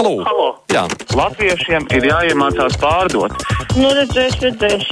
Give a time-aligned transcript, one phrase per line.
[0.00, 0.22] Halo!
[0.24, 0.44] Halo.
[0.72, 0.86] Jā.
[1.12, 3.34] Latviešiem ir jāiemācās pārdot.
[3.76, 4.86] Nu, redzēs, redzēs.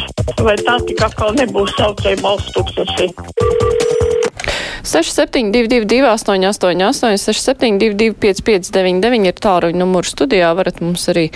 [0.44, 3.06] Vai tā tik atkal nebūs saucēja balsts tūkstoši?
[4.84, 10.52] 6722, 888, 672, 559, ir tāluņa numurs studijā.
[10.60, 11.30] Varat mums arī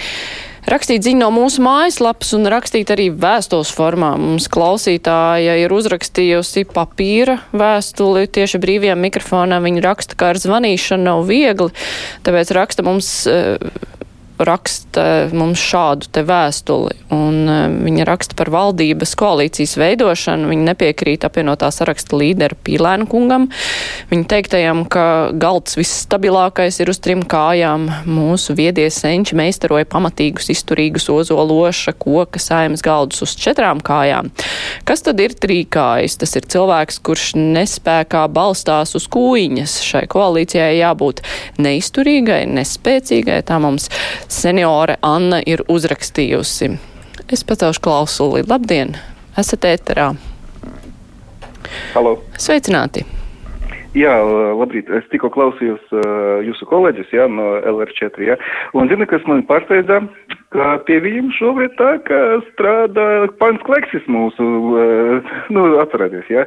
[0.70, 4.14] rakstīt ziņu no mūsu mājaslapas un rakstīt arī vēstules formā.
[4.20, 9.66] Mums klausītāja ir uzrakstījusi papīra vēstuli tieši brīvajam mikrofonam.
[9.68, 11.72] Viņa raksta, ka ar zvanīšanu nav viegli,
[12.26, 13.14] tāpēc raksta mums.
[13.30, 14.00] Uh,
[14.46, 20.50] raksta mums šādu te vēstuli, un uh, viņa raksta par valdības koalīcijas veidošanu.
[20.52, 23.48] Viņa nepiekrīt apvienotā saraksta līderu Pīlēnu kungam.
[24.10, 27.88] Viņa teiktajam, ka galds visstabilākais ir uz trim kājām.
[28.08, 34.30] Mūsu viedie senči meistaroja pamatīgus, izturīgus ozološa koka saimas galdus uz četrām kājām.
[34.88, 36.18] Kas tad ir trīkājs?
[36.20, 39.78] Tas ir cilvēks, kurš nespēkā balstās uz kūjiņas.
[39.86, 41.22] Šai koalīcijai jābūt
[41.62, 43.40] neizturīgai, nespēcīgai.
[43.48, 43.88] Tā mums
[44.32, 46.72] seniore Anna ir uzrakstījusi.
[47.32, 48.44] Es pacelšu klausuli.
[48.48, 48.96] Labdien!
[49.38, 50.12] Esat ēterā.
[51.94, 52.18] Halo.
[52.40, 53.04] Sveicināti!
[53.92, 54.12] Jā,
[54.56, 54.88] labrīt.
[54.88, 58.38] Es tikko klausījos uh, jūsu kolēģis, jā, no LR4, jā.
[58.72, 59.98] Un zini, kas man pārsteidza,
[60.56, 63.06] ka pie viņiem šobrīd tā, ka strādā
[63.40, 66.46] pants Kleksis mūsu, uh, nu, atcerēties, jā.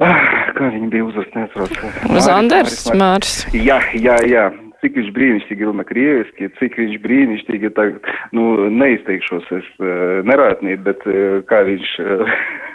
[0.00, 2.24] Ah, kā viņi bija uzvārds, neatceros.
[2.24, 3.42] Zanders, Mārs.
[3.52, 4.48] Jā, jā, jā.
[4.84, 7.86] Cik viņš brīnišķīgi runā krieviski, cik viņš brīnišķīgi, tā,
[8.36, 12.34] nu, neizteikšos es uh, nerātnīt, bet uh, kā viņš uh,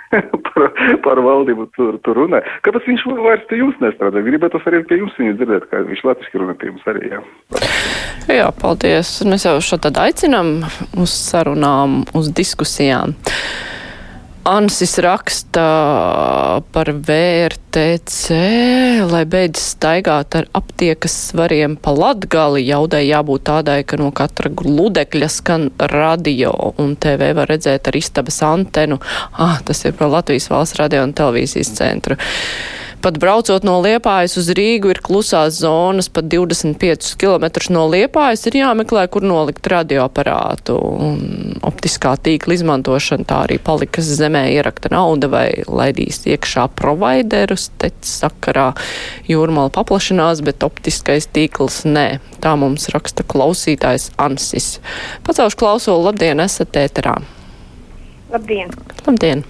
[0.48, 0.72] par,
[1.06, 2.42] par valdību tur, tur runā.
[2.66, 4.24] Kāpēc viņš vairs pie jums nestrādā?
[4.26, 7.22] Gribētu arī pie jums viņu dzirdēt, kā viņš latviski runā pie jums arī, jā.
[8.30, 9.20] Jā, paldies.
[9.30, 10.64] Mēs jau šo tad aicinām
[10.98, 13.14] uz sarunām, uz diskusijām.
[14.50, 15.64] Ansis raksta
[16.73, 18.33] par VRTC,
[19.05, 22.64] lai beidz staigāt ar aptiekas svariem pa latgali.
[22.66, 28.42] Jaudai jābūt tādai, ka no katra gludekļa skan radio un TV var redzēt ar istabas
[28.42, 28.97] antenu.
[29.38, 32.17] Ah, tas ir par Latvijas valsts radio un televīzijas centru.
[32.99, 38.58] Pat braucot no Liepājas uz Rīgu ir klusās zonas, pat 25 km no Liepājas ir
[38.60, 40.76] jāmeklē, kur nolikt radioaparātu.
[40.76, 41.21] Un
[41.64, 48.73] optiskā tīkla izmantošana tā arī palikas zemē ierakta nauda vai laidīs iekšā providerus, te sakarā
[49.32, 52.08] jūrmala paplašinās, bet optiskais tīkls nē.
[52.43, 54.73] Tā mums raksta klausītājs Ansis.
[55.23, 57.15] Pacelšu klausulu, labdien, esat ēterā.
[58.33, 58.76] Labdien!
[59.08, 59.48] Labdien!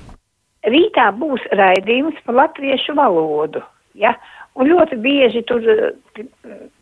[0.68, 3.62] Rītā būs raidījums par latviešu valodu.
[3.96, 4.16] Ja?
[4.60, 5.94] Un ļoti bieži tur eh,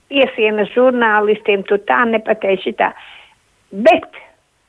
[0.09, 2.91] piesienas žurnālistiem, tur tā nepateic šitā.
[3.71, 4.07] Bet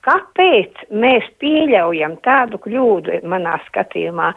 [0.04, 4.32] kāpēc mēs pieļaujam tādu kļūdu manā skatījumā,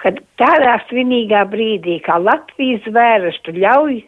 [0.00, 4.00] kad tādā svinīgā brīdī, kā Latvijas vērestu ļauj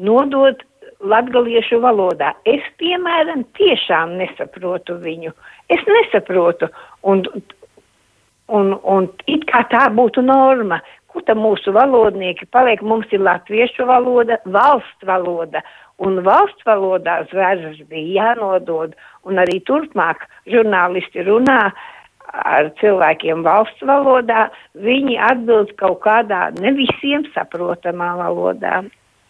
[0.00, 0.64] nodot
[1.00, 2.34] latgaliešu valodā.
[2.48, 5.32] Es, piemēram, tiešām nesaprotu viņu.
[5.72, 6.68] Es nesaprotu.
[7.08, 7.24] Un,
[8.50, 10.80] un, un it kā tā būtu norma.
[11.10, 12.82] Kur tad mūsu valodnieki paliek?
[12.86, 15.62] Mums ir latviešu valoda, valsts valoda.
[16.00, 18.94] Un valsts valodā zvērs bija jānodod.
[19.26, 21.72] Un arī turpmāk žurnālisti runā
[22.30, 24.46] ar cilvēkiem valsts valodā.
[24.78, 28.84] Viņi atbild kaut kādā ne visiem saprotamā valodā.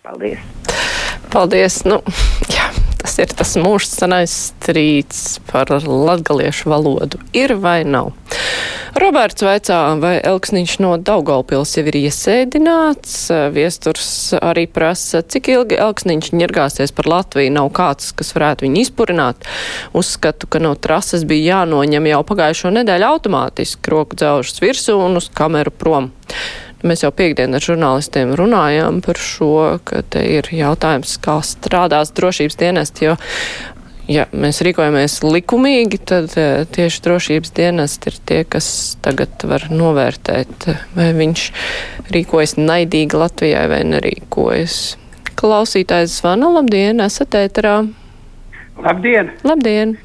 [0.05, 0.45] Paldies!
[1.33, 1.81] Paldies!
[1.89, 2.01] Nu,
[2.53, 2.69] jā,
[3.11, 7.19] tas ir tas mūžsanais strīds par latgaliešu valodu.
[7.35, 8.13] Ir vai nav?
[9.01, 13.17] Roberts vaicā, vai Elksniņš no Daugaupils jau ir iesēdināts.
[13.55, 17.51] Viesturs arī prasa, cik ilgi Elksniņš ņirgāsies par Latviju.
[17.59, 19.51] Nav kāds, kas varētu viņu izpurināt.
[19.97, 25.31] Uzskatu, ka no trases bija jānoņem jau pagājušo nedēļu automātiski roku dzelžas virsū un uz
[25.35, 26.13] kameru prom.
[26.87, 32.57] Mēs jau piekdien ar žurnālistiem runājām par šo, ka te ir jautājums, kā strādās drošības
[32.63, 33.17] dienesti, jo
[34.11, 36.33] ja mēs rīkojamies likumīgi, tad
[36.75, 38.71] tieši drošības dienesti ir tie, kas
[39.05, 41.45] tagad var novērtēt, vai viņš
[42.17, 44.81] rīkojas naidīgi Latvijai vai nerīkojas.
[45.41, 47.77] Klausītājs zvana, labdien, esat ēterā.
[48.81, 49.33] Labdien!
[49.47, 49.97] Labdien!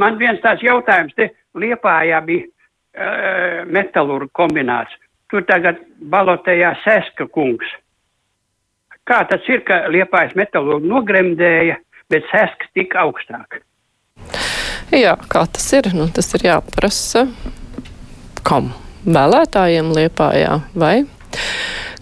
[0.00, 4.94] Man viens tāds jautājums, te Liepājā bija uh, metalurga kombināts.
[5.32, 5.80] Tur tagad
[6.12, 7.68] balotējā Seska kungs.
[9.08, 11.78] Kā tas ir, ka Liepājas metalurga nogremdēja,
[12.12, 13.62] bet Seska tika augstāk?
[14.92, 15.88] Jā, kā tas ir?
[15.96, 17.24] Nu, tas ir jāprasa
[18.46, 18.70] kam?
[19.08, 21.02] Vēlētājiem Liepājā vai?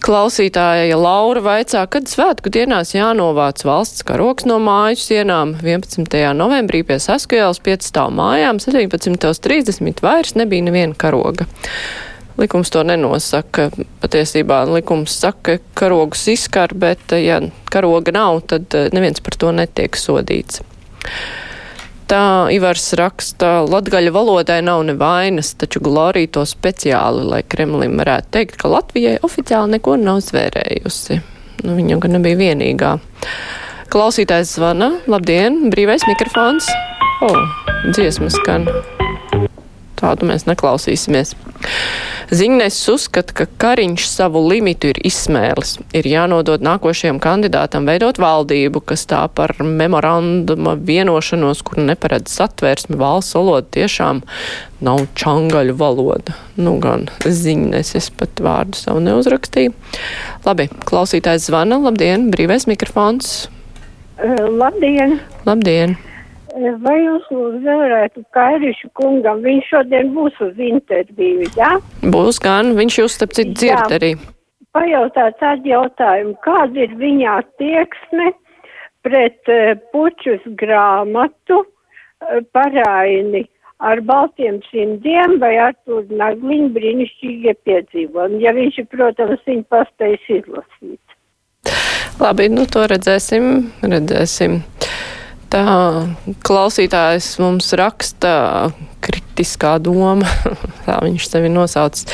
[0.01, 6.09] Klausītāja Laura vaicā, kad svētku dienās jānovāc valsts karoks no māju sienām 11.
[6.37, 11.45] novembrī pie Saskujēlas 5 stāv mājām 17.30 vairs nebija neviena karoga.
[12.41, 13.69] Likums to nenosaka.
[14.01, 17.37] Patiesībā likums saka, ka karogus izskar, bet ja
[17.71, 20.63] karoga nav, tad neviens par to netiek sodīts.
[22.11, 28.57] Tā Ivars raksta, latgaļa valodai nav nevainas, taču Glorija to speciāli, lai Kremlim varētu teikt,
[28.59, 31.21] ka Latvijai oficiāli neko nav zvērējusi.
[31.63, 32.95] Nu, viņa gan nebija vienīgā.
[33.91, 34.97] Klausītājs zvana.
[35.11, 36.67] Labdien, brīvais mikrofons.
[37.21, 38.67] O, oh, dziesmas skan.
[40.01, 41.35] Tādu mēs neklausīsimies.
[42.33, 45.75] Ziņnes uzskata, ka Kariņš savu limitu ir izsmēlis.
[45.97, 53.37] Ir jānodod nākošajam kandidātam veidot valdību, kas tā par memoranduma vienošanos, kur neparedz satvērsmi valsts
[53.37, 54.23] valoda tiešām
[54.81, 56.37] nav čangaļu valoda.
[56.57, 59.75] Nu gan ziņnes, es pat vārdu savu neuzrakstīju.
[60.47, 61.77] Labi, klausītājs zvana.
[61.83, 63.51] Labdien, brīvais mikrofons.
[64.21, 65.19] Labdien!
[65.45, 65.99] Labdien!
[66.51, 67.27] Vai jūs
[67.63, 71.69] varētu Kairišu kungam, viņš šodien būs uz interviju, jā?
[71.77, 72.09] Ja?
[72.11, 74.11] Būs gan, viņš jūs starp citu dzird arī.
[74.75, 78.31] Pajautāt tādu jautājumu, kāda ir viņa attieksme
[79.03, 83.45] pret uh, pučus grāmatu uh, paraini
[83.81, 91.01] ar baltiem simtiem vai ar tur nagliņu brīnišķīgie piedzīvojumi, ja viņš, protams, viņu paspējas izlasīt.
[92.21, 94.59] Labi, nu to redzēsim, redzēsim.
[95.51, 95.63] Tā
[96.47, 98.71] klausītājs mums raksta
[99.03, 100.27] kritiskā doma,
[100.87, 102.05] tā viņš sevi nosauc.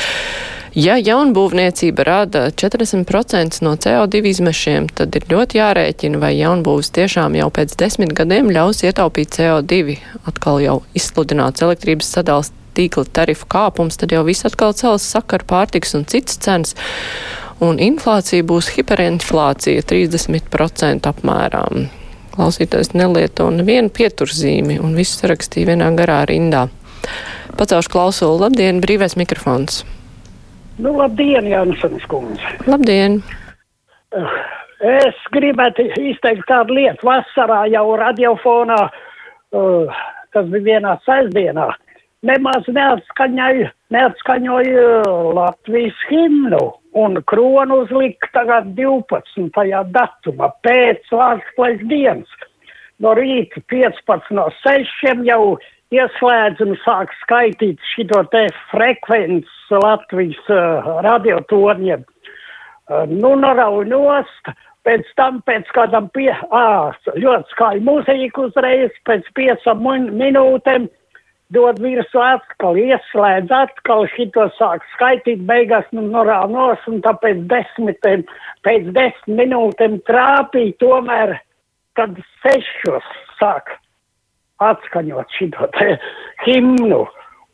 [0.78, 7.48] Ja jaunbūvniecība rada 40% no CO2 izmešiem, tad ir ļoti jārēķina, vai jaunbūvs tiešām jau
[7.54, 9.96] pēc desmit gadiem ļaus ietaupīt CO2.
[10.28, 15.96] Atkal jau izsludināts elektrības sadals tīkla tarifu kāpums, tad jau viss atkal cels sakar pārtiks
[15.98, 16.76] un citas cenas.
[17.64, 21.64] Un inflācija būs hiperinflācija 30% apmērā.
[22.38, 26.68] Klausītājs nelieto nevienu pieturzīmi un visu sarakstīja vienā garā rindā.
[27.58, 28.36] Pacelšu klausulu.
[28.44, 29.82] Labdien, brīvais mikrofons.
[30.78, 32.52] Nu, labdien, Jansons kundze.
[32.70, 33.18] Labdien.
[34.78, 37.08] Es gribētu izteikt tādu lietu.
[37.08, 39.98] Vasarā jau radiofonā, uh,
[40.30, 41.72] tas bija vienā sestdienā,
[42.26, 44.84] nemaz neatskaņoju, neatskaņoju
[45.38, 46.62] Latvijas himnu
[46.98, 49.50] un kronu uzlika tagad 12.
[49.94, 52.30] datumā pēc Vārtsklais dienas.
[52.98, 55.58] No rīta 15 no 6 jau
[55.94, 62.02] ieslēdz un sāk skaitīt šito te frekvences Latvijas uh, radiotorņiem.
[62.88, 64.50] Uh, nu, norauj nost,
[64.88, 66.66] pēc tam pēc kādam pie, ā,
[67.14, 69.86] ļoti skaļa mūzika uzreiz, pēc piecam
[70.18, 70.88] minūtēm
[71.54, 78.24] dod virsū atkal, ieslēdz atkal, šito sāk skaitīt, beigās nu norāda nos, un tāpēc desmitiem,
[78.66, 81.36] pēc desmit minūtēm trāpīja tomēr,
[81.98, 83.06] kad sešos
[83.38, 83.72] sāk
[84.64, 85.96] atskaņot šito te
[86.44, 87.04] himnu.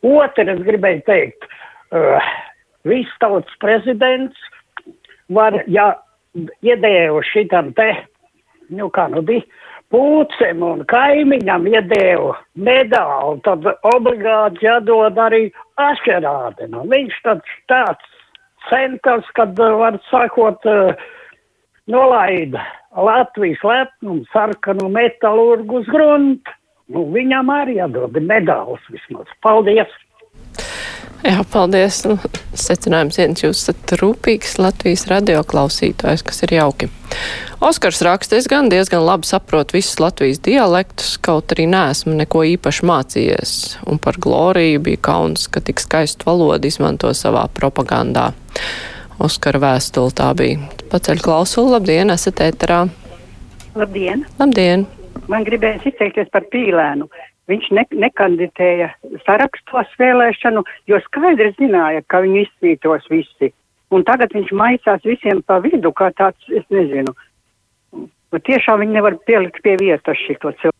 [0.05, 1.47] Otrs, gribēju teikt,
[1.95, 2.33] uh,
[2.85, 4.37] viss tautas prezidents
[5.33, 5.93] var, ja
[6.35, 7.89] iedēju šitam te,
[8.75, 9.45] nu kā nu bija,
[9.95, 12.33] pūcem un kaimiņam iedēvu
[12.67, 13.63] medālu, tad
[13.93, 15.45] obligāti jādod arī
[15.79, 16.83] ašerādinu.
[16.91, 18.09] Viņš tāds tāds
[18.69, 20.67] centrs, kad var sakot,
[21.91, 22.63] nolaida
[22.95, 26.55] Latvijas lepnumu sarkanu metalurgu uz gruntu.
[26.91, 29.31] Nu, viņam arī jādod medāls vismaz.
[29.41, 29.89] Paldies!
[31.25, 32.03] Jā, paldies.
[32.05, 32.19] Nu,
[32.53, 36.91] secinājums viens, jūs esat rūpīgs Latvijas radio klausītājs, kas ir jauki.
[37.63, 42.85] Oskars raksta, es gan diezgan labi saprotu visus Latvijas dialektus, kaut arī neesmu neko īpaši
[42.85, 43.53] mācījies.
[43.89, 48.31] Un par Gloriju bija kauns, ka tik skaistu valodu izmanto savā propagandā.
[49.23, 50.59] Oskara vēstule tā bija.
[50.91, 52.83] Paceļ klausulu, labdien, esat ēterā.
[53.75, 54.25] Labdien!
[54.39, 54.85] Labdien!
[55.31, 57.07] Man gribējās izteikties par pīlēnu.
[57.49, 58.89] Viņš ne, nekandidēja
[59.25, 63.51] sarakstos vēlēšanu, jo skaidri zināja, ka viņu izsvītos visi.
[63.93, 67.13] Un tagad viņš maisās visiem pa vidu, kā tāds, es nezinu.
[68.33, 70.73] Bet tiešām viņi nevar pielikt pie vietas šito cilvēku.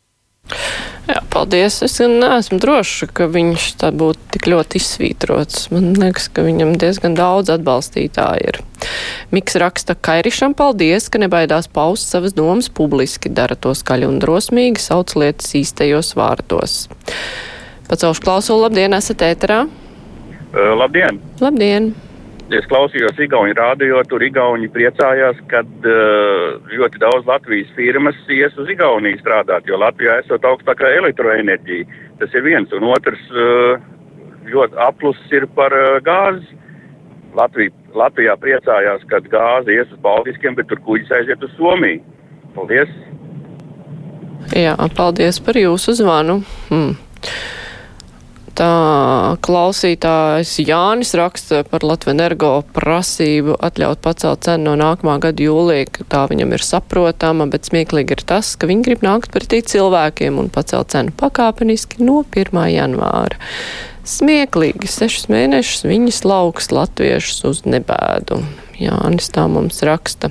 [1.06, 1.78] Jā, paldies.
[1.86, 5.68] Es neesmu droša, ka viņš tā būtu tik ļoti izsvītrots.
[5.70, 8.60] Man liekas, ka viņam diezgan daudz atbalstītāju ir.
[9.34, 14.82] Miks raksta, Kairišam paldies, ka nebaidās paust savas domas publiski, dara to skaļi un drosmīgi,
[14.82, 16.88] sauc lietas īstajos vārdos.
[17.86, 19.62] Pacaušu klausulu, labdien, esat ēterā?
[20.56, 21.22] Uh, labdien!
[21.42, 21.94] Labdien!
[22.54, 28.70] Es klausījos Igauni rādio, tur Igauni priecājās, kad uh, ļoti daudz Latvijas firmas ies uz
[28.70, 31.88] Igauniju strādāt, jo Latvijā esot augstākā elektroenerģija.
[32.22, 33.82] Tas ir viens, un otrs uh,
[34.46, 36.46] ļoti apluss ir par uh, gāzi.
[37.36, 42.04] Latvija, Latvijā priecājās, kad gāze ies uz Baltiskiem, bet tur kuģis aiziet uz Somiju.
[42.56, 42.94] Paldies!
[44.54, 46.44] Jā, paldies par jūsu zvanu.
[46.70, 46.94] Hmm.
[48.56, 56.06] Tā klausītājs Jānis raksta par Latvenergo prasību atļaut pacelt cenu no nākamā gada jūlija, ka
[56.14, 60.48] tā viņam ir saprotama, bet smieklīgi ir tas, ka viņi grib nākt pretī cilvēkiem un
[60.56, 62.56] pacelt cenu pakāpeniski no 1.
[62.72, 63.42] janvāra.
[64.08, 68.40] Smieklīgi sešus mēnešus viņas lauks latviešus uz nebēdu.
[68.80, 70.30] Jānis tā mums raksta.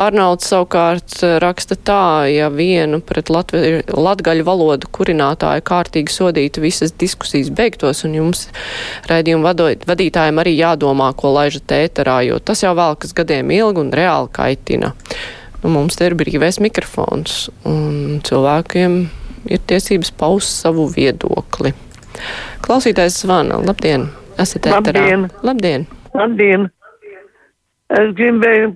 [0.00, 7.50] Arnauds savukārt raksta tā, ja vienu pret Latvi, latgaļu valodu kurinātāju kārtīgi sodītu visas diskusijas
[7.54, 8.46] beigtos, un jums
[9.10, 13.94] raidījumu vadot, vadītājiem arī jādomā, ko laižat ēterā, jo tas jau vēlkas gadiem ilgi un
[13.94, 14.92] reāli kaitina.
[15.62, 18.98] Nu, mums te ir brīvais mikrofons, un cilvēkiem
[19.50, 21.74] ir tiesības paust savu viedokli.
[22.62, 23.62] Klausītājs zvana.
[23.62, 24.10] Labdien!
[24.42, 25.02] Esat ēterā.
[25.02, 25.26] Labdien!
[25.46, 25.90] Labdien!
[26.14, 26.70] Labdien!
[27.92, 28.72] Es gribēju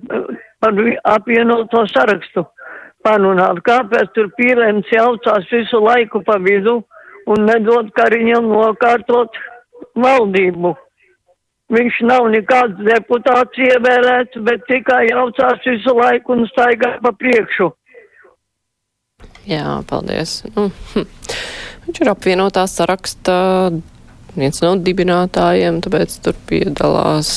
[0.61, 0.79] par
[1.15, 2.43] apvienoto sarakstu
[3.05, 6.81] parunāt, kāpēc tur pīlēns jaucās visu laiku pa vidu
[7.27, 9.39] un nedod Kariņam nokārtot
[9.97, 10.75] valdību.
[11.73, 17.67] Viņš nav nekāds deputāts ievēlēts, bet tikai jaucās visu laiku un staigā pa priekšu.
[19.47, 20.41] Jā, paldies.
[20.55, 21.07] Nu, hm.
[21.87, 23.35] Viņš ir apvienotā saraksta
[24.35, 27.29] viens no dibinātājiem, tāpēc tur piedalās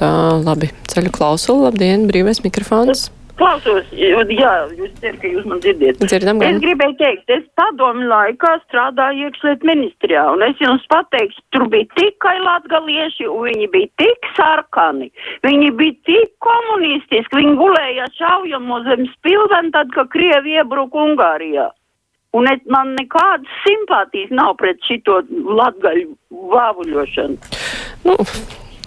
[0.00, 0.70] Tā, labi.
[0.88, 3.10] Ceļu klausulu, labdien, brīvais mikrofons.
[3.40, 6.00] Klausos, jā, jūs cerat, ka jūs man dzirdiet.
[6.00, 6.56] Dzirdam, gan.
[6.56, 11.88] Es gribēju teikt, es padomu laikā strādāju iekšliet ministrijā, un es jums pateikšu, tur bija
[11.96, 15.08] tikai latgalieši, un viņi bija tik sarkani,
[15.46, 21.70] viņi bija tik komunistiski, viņi gulēja šaujamo zem spilveni tad, kad Krievi iebruka Ungārijā.
[22.36, 26.12] Un es, man nekādas simpātijas nav pret šito latgaļu
[26.52, 27.56] vāvuļošanu.
[28.04, 28.20] Nu,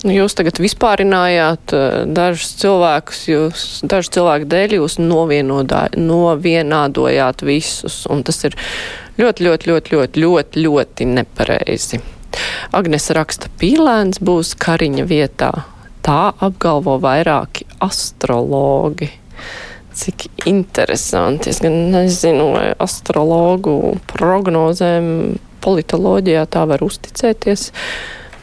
[0.04, 1.72] Jūs tagad vispārinājāt
[2.12, 8.52] dažus cilvēkus, jūs dažu cilvēku dēļ jūs novienādojāt visus, un tas ir
[9.16, 12.02] ļoti, ļoti, ļoti, ļoti, ļoti, ļoti nepareizi.
[12.76, 15.54] Agnes raksta, pīlēns būs Kariņa vietā.
[16.04, 19.08] Tā apgalvo vairāki astrologi.
[19.94, 21.50] Cik interesanti.
[21.54, 27.72] Es gan nezinu, vai astrologu prognozēm politoloģijā tā var uzticēties.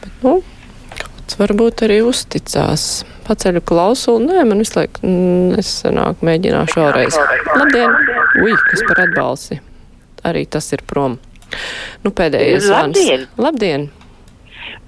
[0.01, 0.39] Bet, nu,
[1.31, 3.05] kāds varbūt arī uzticās.
[3.23, 7.15] Paceļu klausulu, nē, man visu laiku nesanāk, mēģināšu vēlreiz.
[7.55, 7.91] Labdien!
[8.43, 9.61] Ui, kas par atbalsi?
[10.27, 11.19] Arī tas ir prom.
[12.03, 12.97] Nu, pēdējais zvans.
[12.97, 13.27] Labdien!
[13.37, 13.89] Labdien!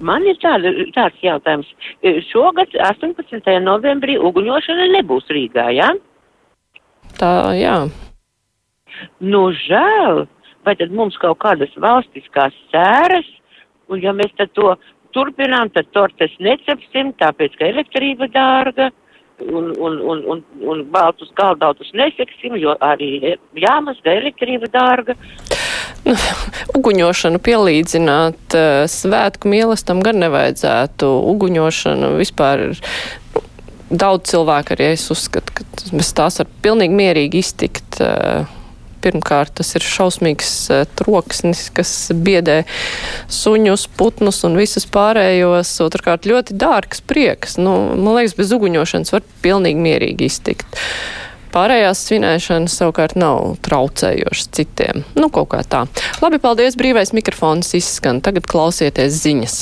[0.00, 1.68] Man ir tāda, tāds jautājums.
[2.28, 3.48] Šogad 18.
[3.62, 5.92] novembrī uguņošana nebūs Rīgā, jā?
[5.94, 7.12] Ja?
[7.16, 7.78] Tā, jā.
[9.20, 10.26] Nu, žēl.
[10.64, 13.26] Vai tad mums kaut kādas valstiskās sēras,
[13.92, 14.72] un ja mēs tad to
[15.14, 18.90] turpinām, tad tortes necepsim, tāpēc, ka elektrība dārga.
[19.42, 20.40] Un, un, un, un,
[20.70, 25.16] un baltus galdautus neseksim, jo arī jāmazga elektrība dārga.
[26.04, 26.14] Nu,
[26.78, 31.08] uguņošanu pielīdzināt uh, svētku mīlestam gan nevajadzētu.
[31.32, 32.76] Uguņošana vispār ir
[33.34, 33.42] nu,
[33.90, 37.98] daudz cilvēku arī es uzskatu, ka bez tās var pilnīgi mierīgi iztikt.
[38.04, 38.46] Uh,
[39.04, 42.62] Pirmkārt, tas ir šausmīgs uh, troksnis, kas biedē
[43.32, 45.74] suņus, putnus un visus pārējos.
[45.84, 47.58] Otrkārt, ļoti dārgs prieks.
[47.60, 50.80] Nu, man liekas, bez uguņošanas var pilnīgi mierīgi iztikt.
[51.54, 55.04] Pārējās svinēšanas savukārt nav traucējošas citiem.
[55.14, 55.84] Nu, kaut kā tā.
[56.24, 58.18] Labi, paldies, brīvais mikrofons izskan.
[58.24, 59.60] Tagad klausieties ziņas.